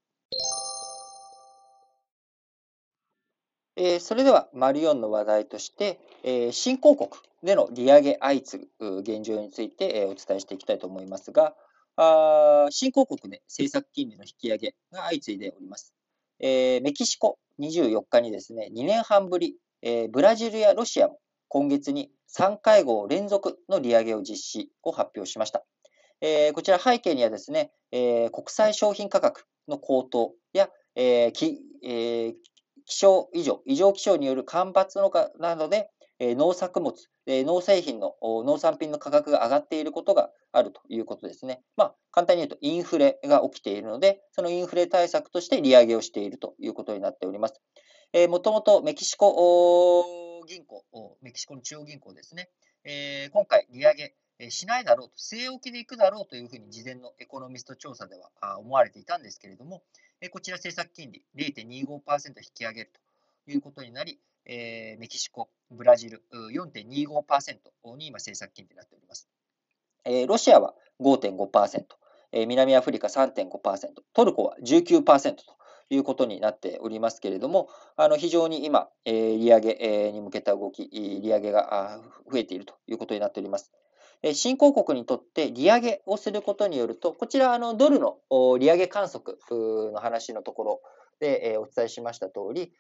[3.81, 7.11] え、それでは、丸4の話題として、え、新興国
[7.45, 11.55] での利上げ相次ぐ現状について、え、お伝えしていきたいと思いますが、
[11.95, 15.95] あ新興国で政策金利の引き上げが相次いでおります。
[16.41, 25.63] え、メキシコ24日にですね、2年半ぶり、え、ブラジルやロシアも今月に3会合連続の利上げを実施を発表しました。
[26.21, 32.35] え、こちら背景にはですね、え、国際商品価格の高騰や、えーえー、
[32.89, 36.95] 気象異常、異常気象による干ばつのかなどで、え農作物、
[37.27, 41.63] え農製品の農産品の価格が上がっていることがあるということですね。
[41.77, 47.61] まあ、簡単に言うとインフレが起きているので、そのインフレ対策として利上げをしているということになっております。
[48.15, 50.85] えー、もともとメキシコ銀行、
[51.21, 52.49] メキシコの中央銀行ですね、
[52.85, 59.83] えー、今回利上げしないだろうと、据え置きでいくだろうというふうに事前のエコノミスト調査では思われていたんですけれども、
[60.31, 62.91] こちら政策金利0.25%引き上げる
[63.47, 67.57] ということになり、メキシコ、ブラジル4.25%
[67.97, 69.29] に今政策金利になっております。
[70.27, 71.85] ロシアは5.5%、
[72.47, 75.43] 南アフリカ3.5%、トルコは19%と
[75.89, 82.01] いうことになっておりますけれども、あの非常に今、利上げに向けた動き、利上げが
[82.31, 83.71] 増えているということになっております。
[84.35, 88.19] 新興国にとって利上げをすることによると、こちら、あのドルの
[88.59, 90.81] 利上げ観測の話のところ
[91.21, 92.73] でお伝えしました通り、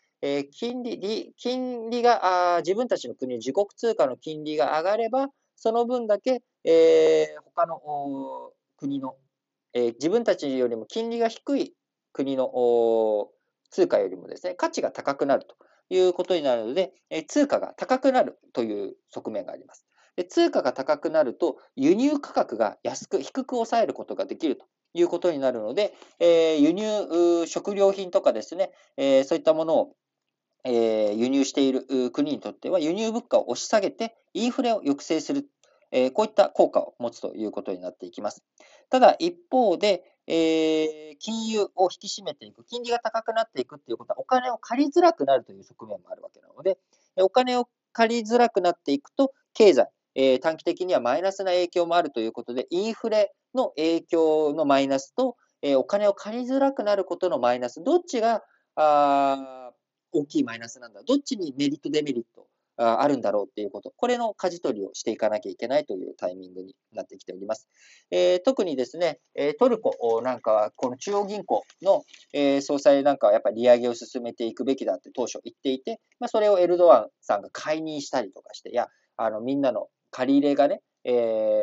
[0.51, 9.17] 金利金利が自分たちの国の自国通貨の金利が上がれば、その分だけ、えー、他の国の、
[9.75, 11.75] え、自分たちよりも金利が低い
[12.13, 13.29] 国の
[13.71, 15.57] 通貨よりもですね、価値が高くなると
[15.91, 16.93] いうことになるので、
[17.29, 19.88] 通貨が高くなるという側面があります。
[20.25, 29.97] 通貨が高くなると、輸入価格が安く、低く抑えることができるということになるので、えー、輸入、食料品とかですね、えー、そういったものを、
[30.65, 35.47] えー、輸入している国にとっては、輸入物価を押し下げて、インフレを抑制する、
[35.91, 38.43] えこういった効果を持つということになっていきます。
[38.91, 46.79] ただ、一方で、えー金融を引き締めていく、金利が高くなっていくっていうことは、お金を借りづらくなるという側面もあるわけなので、
[47.17, 58.43] お金を借りづらくなっていくと、経済、えー、短期的にはマイナスな影響もあるということで、インフレの影響のマイナスと、えー、お金を借りづらくなることのマイナス、どっちが
[58.77, 59.73] あ
[60.13, 62.47] 大きいマイナスなんだ、どっちにメリット、デメリット
[62.81, 67.69] あるんだろうっていうこと、これの舵取りをしていかなきゃいけないというタイミングになってきております。
[68.13, 69.19] えー、特にですね、
[69.59, 81.63] トルコなんかは、この中央銀行の、えー、総裁なんかはやっぱり利上げを進めていくべきだって当初言っていて、まあ、それをエルドアンさんが解任したりとかして、いや、あのみんなの借り入れがね、えー、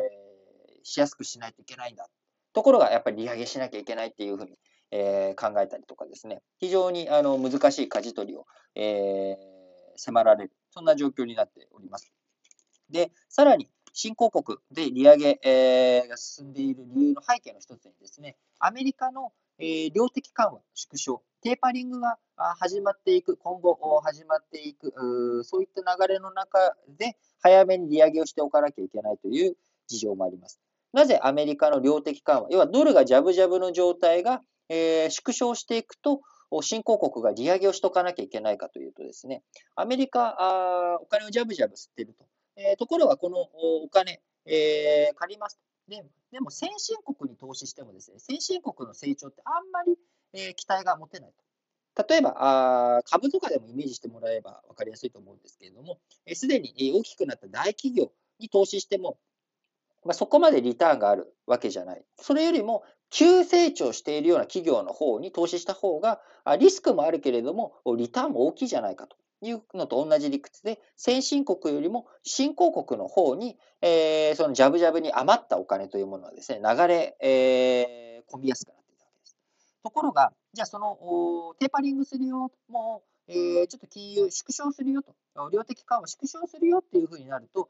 [0.82, 2.08] しやすくしないといけないんだ。
[2.52, 4.58] ところが、やっぱり利上げしなきゃいけないっていうふうに、
[4.90, 9.36] えー、考えたりとかですね、非常にあの難しい舵取りを、え
[9.96, 12.12] 迫られる、そんな状況になっております。
[12.90, 22.18] で、さらに、新興国で利上げ、えー、が進んでいる理由の背景の一つにですね、アメリカの、えー、量的緩和、縮小、テーパリングが
[22.58, 30.60] 始まっていく、今後始まっていく、そういった流れの中で早めに利上げをしておかなきゃいけないという事情もあります。
[30.92, 36.20] なぜアメリカの量的緩和、要はドルがジャブジャブの状態が、えー、縮小していくと、
[36.62, 39.42] 新興国が利上げをしとかなきゃいけないかというとですね、
[39.74, 42.24] アメリカ、あお金をジャブジャブ吸ってると。
[42.56, 46.04] えー、ところが、このお金、えー、借りますで。
[46.32, 49.96] でも、先進国に投資してもですね、先進国の成長ってあんまり、
[50.32, 51.46] えー、期待が持てないと。
[52.08, 55.98] 例えばあ、株とかでもイメージしてもらえば分かりやすいと思うんですけれども、
[56.34, 59.18] す、で、に大きくなった大企業に投資しても、
[60.04, 62.04] まあ、そこまでリターンがあるわけじゃない。
[62.20, 66.20] それよりも、急成長しているような企業の方に投資した方が、
[66.58, 79.36] リスクもあるけれども、リターンも大きいじゃないかというのと同じ理屈で、先進国よりも新興国の方に、えー、そのジャブジャブに余ったお金というものはですね、流れ、えー、込みやすくなっていたわけです。
[79.82, 85.14] ところが、じゃあそのテーパリングするよ、もう、えー、ちょっと金融縮小するよと、
[85.50, 87.68] 量的緩和縮小するよっていうふうになると、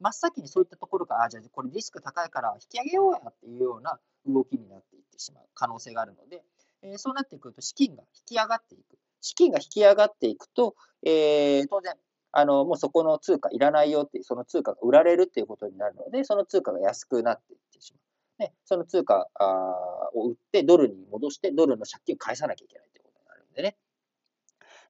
[0.00, 6.44] 真っ先にそういったところが、あ、じゃあこれリスク高いから引き上げようやっていうような動きになっていってしまう可能性があるので、
[6.82, 8.98] えー、そうなってくると資金が引き上がっていく。
[9.22, 11.94] 資金が引き上がっていくと、えー、当然、
[12.32, 18.42] あの、もうそこの通貨いらないよっていう、その通貨が売られるっていうことになるので、その通貨が安くなっていってしまう。
[18.42, 19.28] ね、その通貨
[20.14, 23.76] を売ってドルに戻して、ドルの借金を返さなきゃいけないということになるんでね。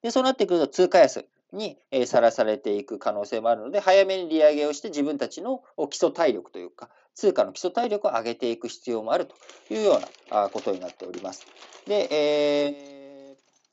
[0.02, 9.34] で、そうなってくると通貨安にさらされていく可能性もあるので、早めに利上げをして自分たちの基礎体力というか、通貨の基礎体力を上げていく必要もあると
[9.74, 11.46] いうようなことになっております。
[11.86, 12.91] で、えー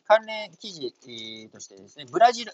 [0.10, 0.91] 関連記事
[1.54, 2.52] としてですね、ブラジル、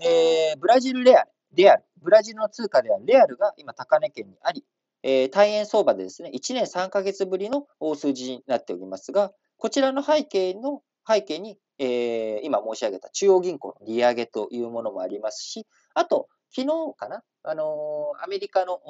[0.00, 4.64] えー、ブラジルレアル、レアル、ブラジルの通貨であるレアルが今高値圏にあり、
[5.04, 18.80] えー、大円相場でですね、1年3ヶ月ぶりの大数字になっておりますが、こちらの背景の背景に、えー、今申し上げた中央銀行の利上げというものもありますし、あと、昨日かな、あのー、アメリカの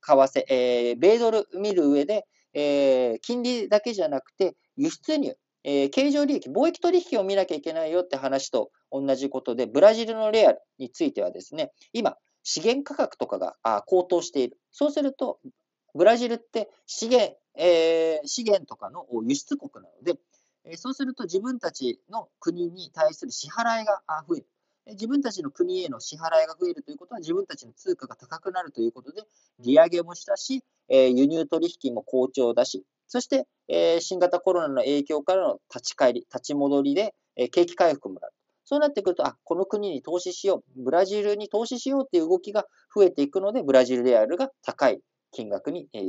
[0.00, 14.58] 為替、えー、米ドル見る上で、えー、金利だけじゃなくて、輸出入、えー、経常利益、貿易取引を見なきゃいけないよって話と同じことで、ブラジルのレアルについてはですね、今、資源価格とかが高騰している。
[14.72, 15.38] そうすると、
[15.94, 20.18] ブラジルって資源、えー、資源とかの輸出国なので、
[20.64, 24.46] えそうすると自分たちの国に対する支払いが増える。
[24.86, 29.22] 自分たちの国への支払いが増えるということは、自分たちの通貨が高くなるということで、
[29.58, 38.32] 利上げもしたし、え輸入取引も好調だし、そして、え新型コロナの影響からの立ち返り、立ち戻りで、え景気回復もある。
[38.64, 45.00] そうなってくると、あ、この国に投資しよう、ブラジルに投資しようっていう動きが増えていくので、ブラジルレアルが高い
[45.32, 46.02] 金額に、えー、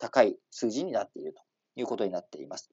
[0.00, 1.40] 高い数字になっていると
[1.76, 2.72] いうことになっています。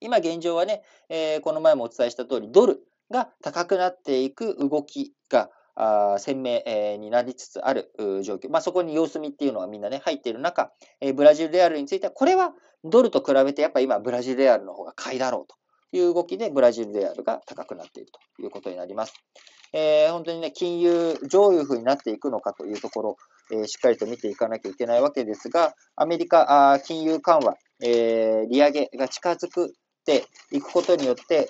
[0.00, 8.50] 今現状はね、えー、この前もお伝えした通り、ドルが高くなっていく動きがあ鮮明、えー、になりつつある状況。
[8.50, 12.52] まあ、そこに様子見っていうのはみんなね、入っている中、えー、ブラジルレアルについては、これは
[12.84, 15.56] ドルと比べてやっぱ今ブラジルレアルの方が買いだろうと
[15.96, 19.14] いう動きで、ブラジルレアルが高くなっているということになります。
[19.72, 23.16] えー、本当にね、金融、どういうふうになっていくのかというところ、
[23.50, 29.68] え、しっかりと見ていかなきゃいけないわけですが、アメリカ、あ金融緩和、え、利上げが近づくっ
[30.04, 31.48] ていくことによって、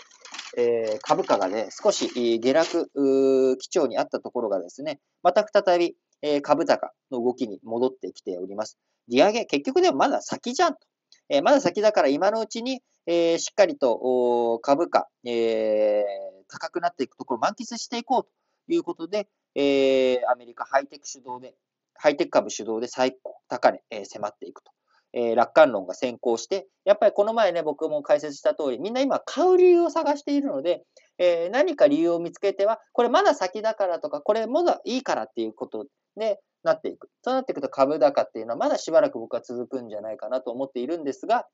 [0.57, 2.09] えー、株価がね、少し
[2.41, 8.79] 下落基調にあったところがですね、また再び、えー、株高の動きに戻ってきております。
[9.09, 10.81] 利上げ、結局でもまだ先じゃんと。
[11.29, 16.03] えー、まだ先だから今のうちに、えー、しっかりと株価、えー、
[16.49, 18.31] 高くなっていくところ満喫していこうと
[18.69, 21.55] いうことで、えー、アメリカハイテク主導で、
[21.95, 23.17] ハイテク株主導で最
[23.49, 24.71] 高値、えー、迫っていくと
[25.13, 30.83] えー、楽観論が先行して、やっぱりこの前ね、僕も解説した通り、みんな今買う理由を探しているので、
[31.19, 37.09] えー、何か理由を見つけては、これまだ先だからとか、これまだいいからっていうことでなっていく。
[37.23, 41.47] そうなっていくと株高っていうのはまだしばらく僕は続くんじゃないかなと思っているんですが、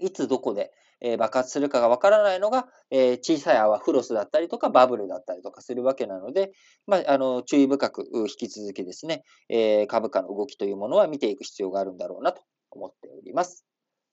[0.00, 6.52] いつどこで、え爆発するかがわからないのが、え小さい泡、フロスだったりとかバブルだったりとかするわけなので、
[6.86, 12.42] まあ、あの注意深く引き続きですね、え株価の動きというものは見ていく必要があるんだろうなと
[12.76, 13.64] 思っております。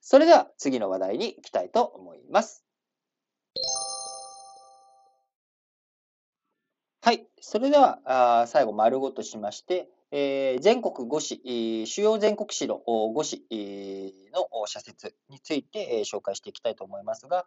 [0.01, 2.65] それでは次の話題に行きたいと思います。
[7.01, 7.27] はい。
[7.41, 13.45] それでは、最後、丸ごとしまして、えー、全国5市、主要全国市の5市
[14.33, 17.45] の社説について、紹介していきたいと思いますが、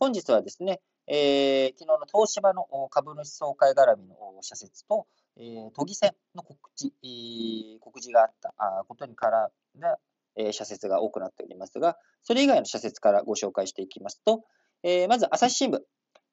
[0.00, 5.06] 本日はですね、えー、昨日の東芝の株主総会絡みの社説と、
[5.36, 6.92] えー、都議選の告知、
[7.80, 10.00] 告示があったことに絡んだ、
[10.38, 14.44] え、社説が多くなっておりますが、それ以外の社説からご紹介していきますと、
[14.82, 15.80] え、まず朝日新聞、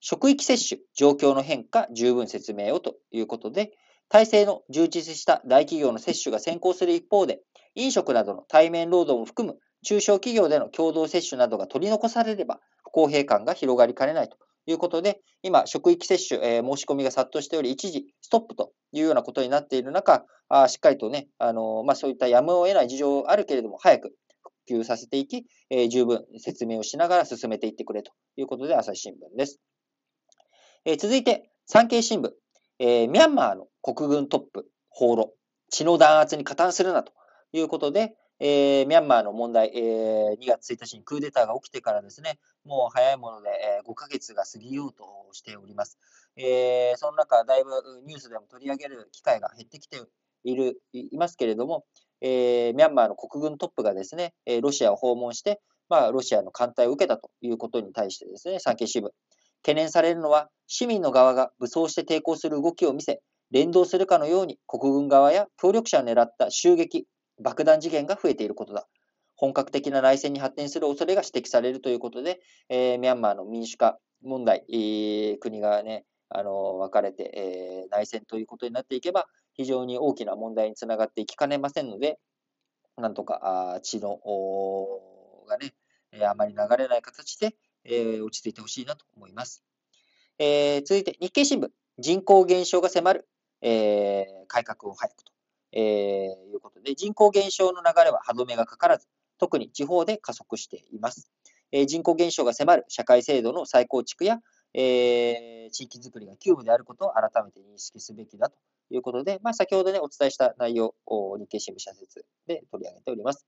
[0.00, 3.72] 職域接種、状況の変化、十分説明をということで、
[4.08, 7.40] 体制の充実した大企業の接種が先行する一方で、
[7.74, 29.60] 飲食などの対面労働も含む中小企業での共同接種などが取り残されれば、不公平感が広がりかねないということで、今、職域接種、えー、申し込みが殺到しており、一時ストップというようなことになっている中、あしっかりとね、あのまあ、そういったやむを得ない事情あるけれども、早く復旧させていき、えー、十分説明をしながら進めていってくれということで、朝日新聞です。
[30.84, 32.30] えー、続いて、産経新聞、
[32.78, 35.32] えー、ミャンマーの国軍トップ、放浪、
[35.70, 37.12] 血の弾圧に加担するなと
[37.52, 45.98] いうことで、えー、ミャンマーの問題、えー、2月1日にクーデターが起きてからですね、もう早いもので、えー、5ヶ月が過ぎようとしております。
[46.36, 47.70] えー、その中、だいぶ
[48.06, 49.98] ニュースでも取り上げる機会が減ってきて
[50.44, 51.84] いるいますけれども、
[52.20, 59.10] えー、ミャンマーの国軍トップがですね、ロシアを訪問して、まあ、ロシアの艦隊を受けたということに対してですね、産経新聞、
[59.62, 67.06] 懸念されるのは、市民の側が武装して抵抗する動きを見せ、連動するかのように国軍側や協力者を狙った襲撃、
[67.40, 68.86] 爆弾事件が増えていることだ。
[69.36, 82.18] 本格的な内戦に発展する恐れが指摘されるということで、えー、ミャンマーの民主化問題、えー、国がね、あの分かれて、えー、内戦ということになっていけば、非常に大きな問題につながっていきかねませんので、
[82.96, 84.18] なんとかあ血の
[85.48, 85.74] がね、
[86.12, 89.62] えあまり流れない形で、えー、落ち着いてほしいなと思います。
[90.38, 91.68] えー、続いて、日経新聞、
[91.98, 93.28] 人口減少が迫る、
[93.62, 95.24] えー、改革を早く、
[95.76, 99.06] えー、いうことで、人口減少の流れは歯止めがかからず、
[99.38, 101.30] 特に地方で加速しています。
[101.70, 104.38] えー、人口減少が迫る社会制度の再構築や、
[104.72, 108.56] えー、地域づくりが急務であることを改めて認識すべきだと
[108.90, 113.46] いうことで、まあ、先ほどね、お伝えした内容を日経新聞社説で取り上げております。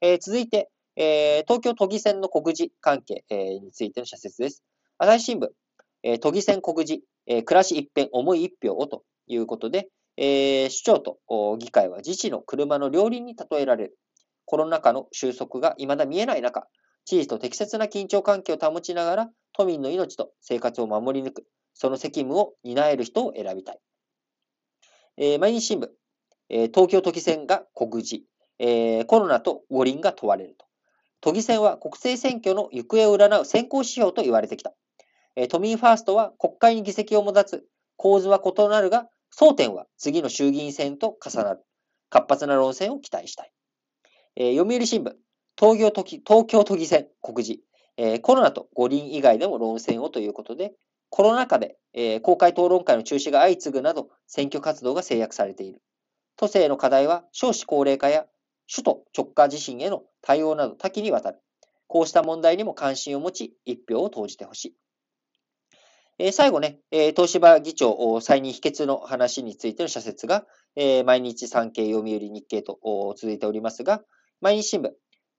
[0.00, 4.62] えー、続いて、えー、東京都議選の告示関係、えー、についての社説です。
[4.96, 5.48] 朝日新聞、
[6.02, 9.88] えー、都議選告示、え暮らし一変、重い一票をということで、
[10.20, 13.98] え首長と議会は自治の車の両輪に例えられる。
[14.46, 16.66] コロナ禍の収束が未だ見えない中、
[17.04, 23.78] 知事と適切な緊張関係を保ちながら、都民の命と生活を守り抜く、その責務を担える人を選びたい。
[25.18, 25.88] えー、毎日新聞、
[26.48, 28.24] えー、東京都議選が告示、
[28.58, 30.66] えー、コロナと五輪が問われると。
[31.20, 34.72] 都議選は国政選挙の行方を占う先行指標と言われてきた。
[35.36, 37.64] え都民ファーストは国会に議席を持たず、
[37.96, 41.64] 構図は異なるが、争点は次の衆議院選と重なる。
[42.10, 43.52] 活発な論戦を期待したい。
[44.36, 45.12] えー、読売新聞、
[45.58, 47.60] 東京都議東京都議選告示、
[47.96, 50.72] えー、コロナと五輪以外でも論戦をということで、
[51.10, 55.82] コロナ禍で、えー、公開討論会の中止が相次ぐなど、選挙活動が制約されている。
[56.36, 58.26] 都政の課題は少子高齢化や
[58.72, 61.40] 首都直下地震への対応など多岐にわたる。
[61.88, 64.76] こうした問題にも関心を持ち、一票を投じてほしい。
[66.20, 72.80] え、最後ね、え、東芝議長再任否決の話についての社説が、え、毎日産経、読売、日経と
[73.16, 74.02] 続いておりますが、
[74.40, 74.90] 毎日新聞、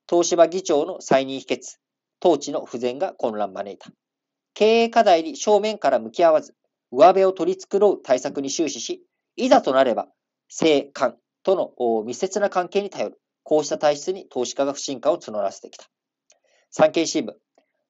[0.09, 1.79] 東芝議長の再任否決、
[2.23, 3.91] 統治の不全が混乱招いた。
[4.53, 6.55] 経営課題に正面から向き合わず、
[6.91, 9.05] 上辺を取り繕う対策に終始し、
[9.35, 10.07] いざとなれば、
[10.49, 13.21] 政官との密接な関係に頼る。
[13.43, 15.89] こうした体質に投資家が不信感を募らせてきた。
[16.71, 17.33] 産経新聞、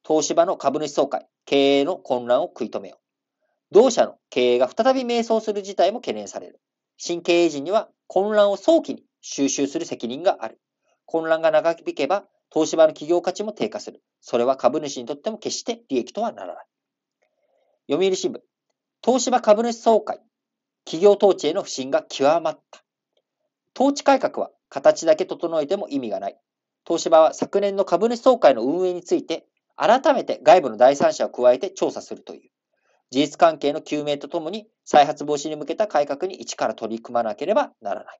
[0.08, 3.00] 東芝の株主総会、経営の混乱を食い止めよう。
[3.72, 6.60] 同社の経営が再び迷走する事態も懸念される。
[6.98, 10.60] 新経営陣には混乱を早期に収集する責任がある。
[11.06, 14.02] 混乱が長引けば、東芝の企業価値も低下する。
[14.22, 16.66] それは株主にとっても決して利益とはならない。
[17.92, 18.40] 読売新聞、
[19.04, 20.20] 東芝株主総会、
[20.86, 22.84] 企業統治への不信が極まった。
[23.76, 26.38] 統治改革は形だけ整えても意味がない。
[26.86, 29.48] 東芝は昨年の株主総会の運営について、
[29.80, 32.50] 改めて外部の第三者を加えて調査するという。
[33.12, 38.20] 事実関係の究明とともに、再発防止に向けた改革に一から取り組まなければならない。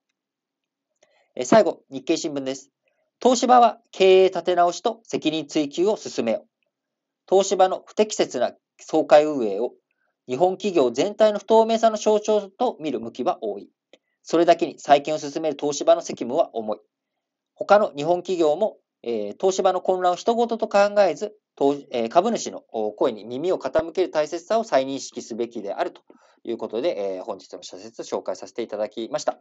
[1.36, 2.70] え最後、日経新聞です。
[3.22, 6.48] 東芝は経営立て直しと責任追及を進めよう。
[7.28, 9.74] 東芝の不適切な総会運営を
[10.26, 13.68] 日本企業全体の不透明さの象徴と見る向きは多い。
[14.22, 16.78] それだけに再建を進める東芝の責務は重い。
[17.54, 21.36] 他の日本企業も、えー、東芝の混乱を人事と考えず、
[22.08, 22.60] 株主の
[22.96, 26.00] 声に耳を傾ける大切さを再認識すべきであると
[26.42, 29.40] いうことで、え、本日の社説を紹介させていただきました。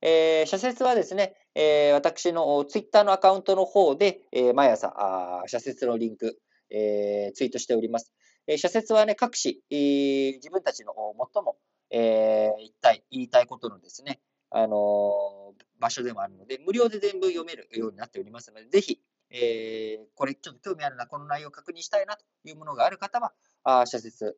[0.00, 6.38] え、社説はですね、え、私のツイッターのアカウントの方で、え、毎朝、社説のリンク、
[6.70, 8.12] え、ツイートしております。
[8.46, 10.94] え社説はね、各紙、自分たちの
[11.34, 11.56] 最も、
[11.90, 19.00] えー、一体言いたいことのですね、あの場所でもあるので、無料で全部読めるようになっておりますので、ぜひ、
[19.30, 23.32] えー、これちょっと興味あるな、この内容を確認したいなというものがある方は、
[23.64, 24.36] あ社説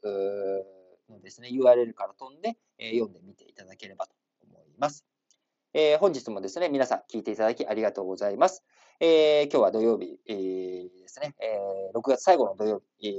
[1.10, 5.04] のですね、URL から飛んで、えー、読んでみていただければと思います。
[5.74, 8.64] えー、本日もですね、皆さん聞いていただきありがとうございます。
[9.00, 13.14] えー、今日は土曜日、えー、ですね、えー、6月最後の土曜日、えー、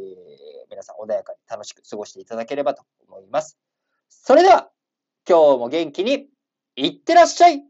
[0.69, 3.57] 皆さん穏やかに楽しく過ごしていただければと思います。
[4.09, 4.69] それでは、
[5.27, 6.27] 今日も元気に
[6.75, 7.63] いってらっしゃい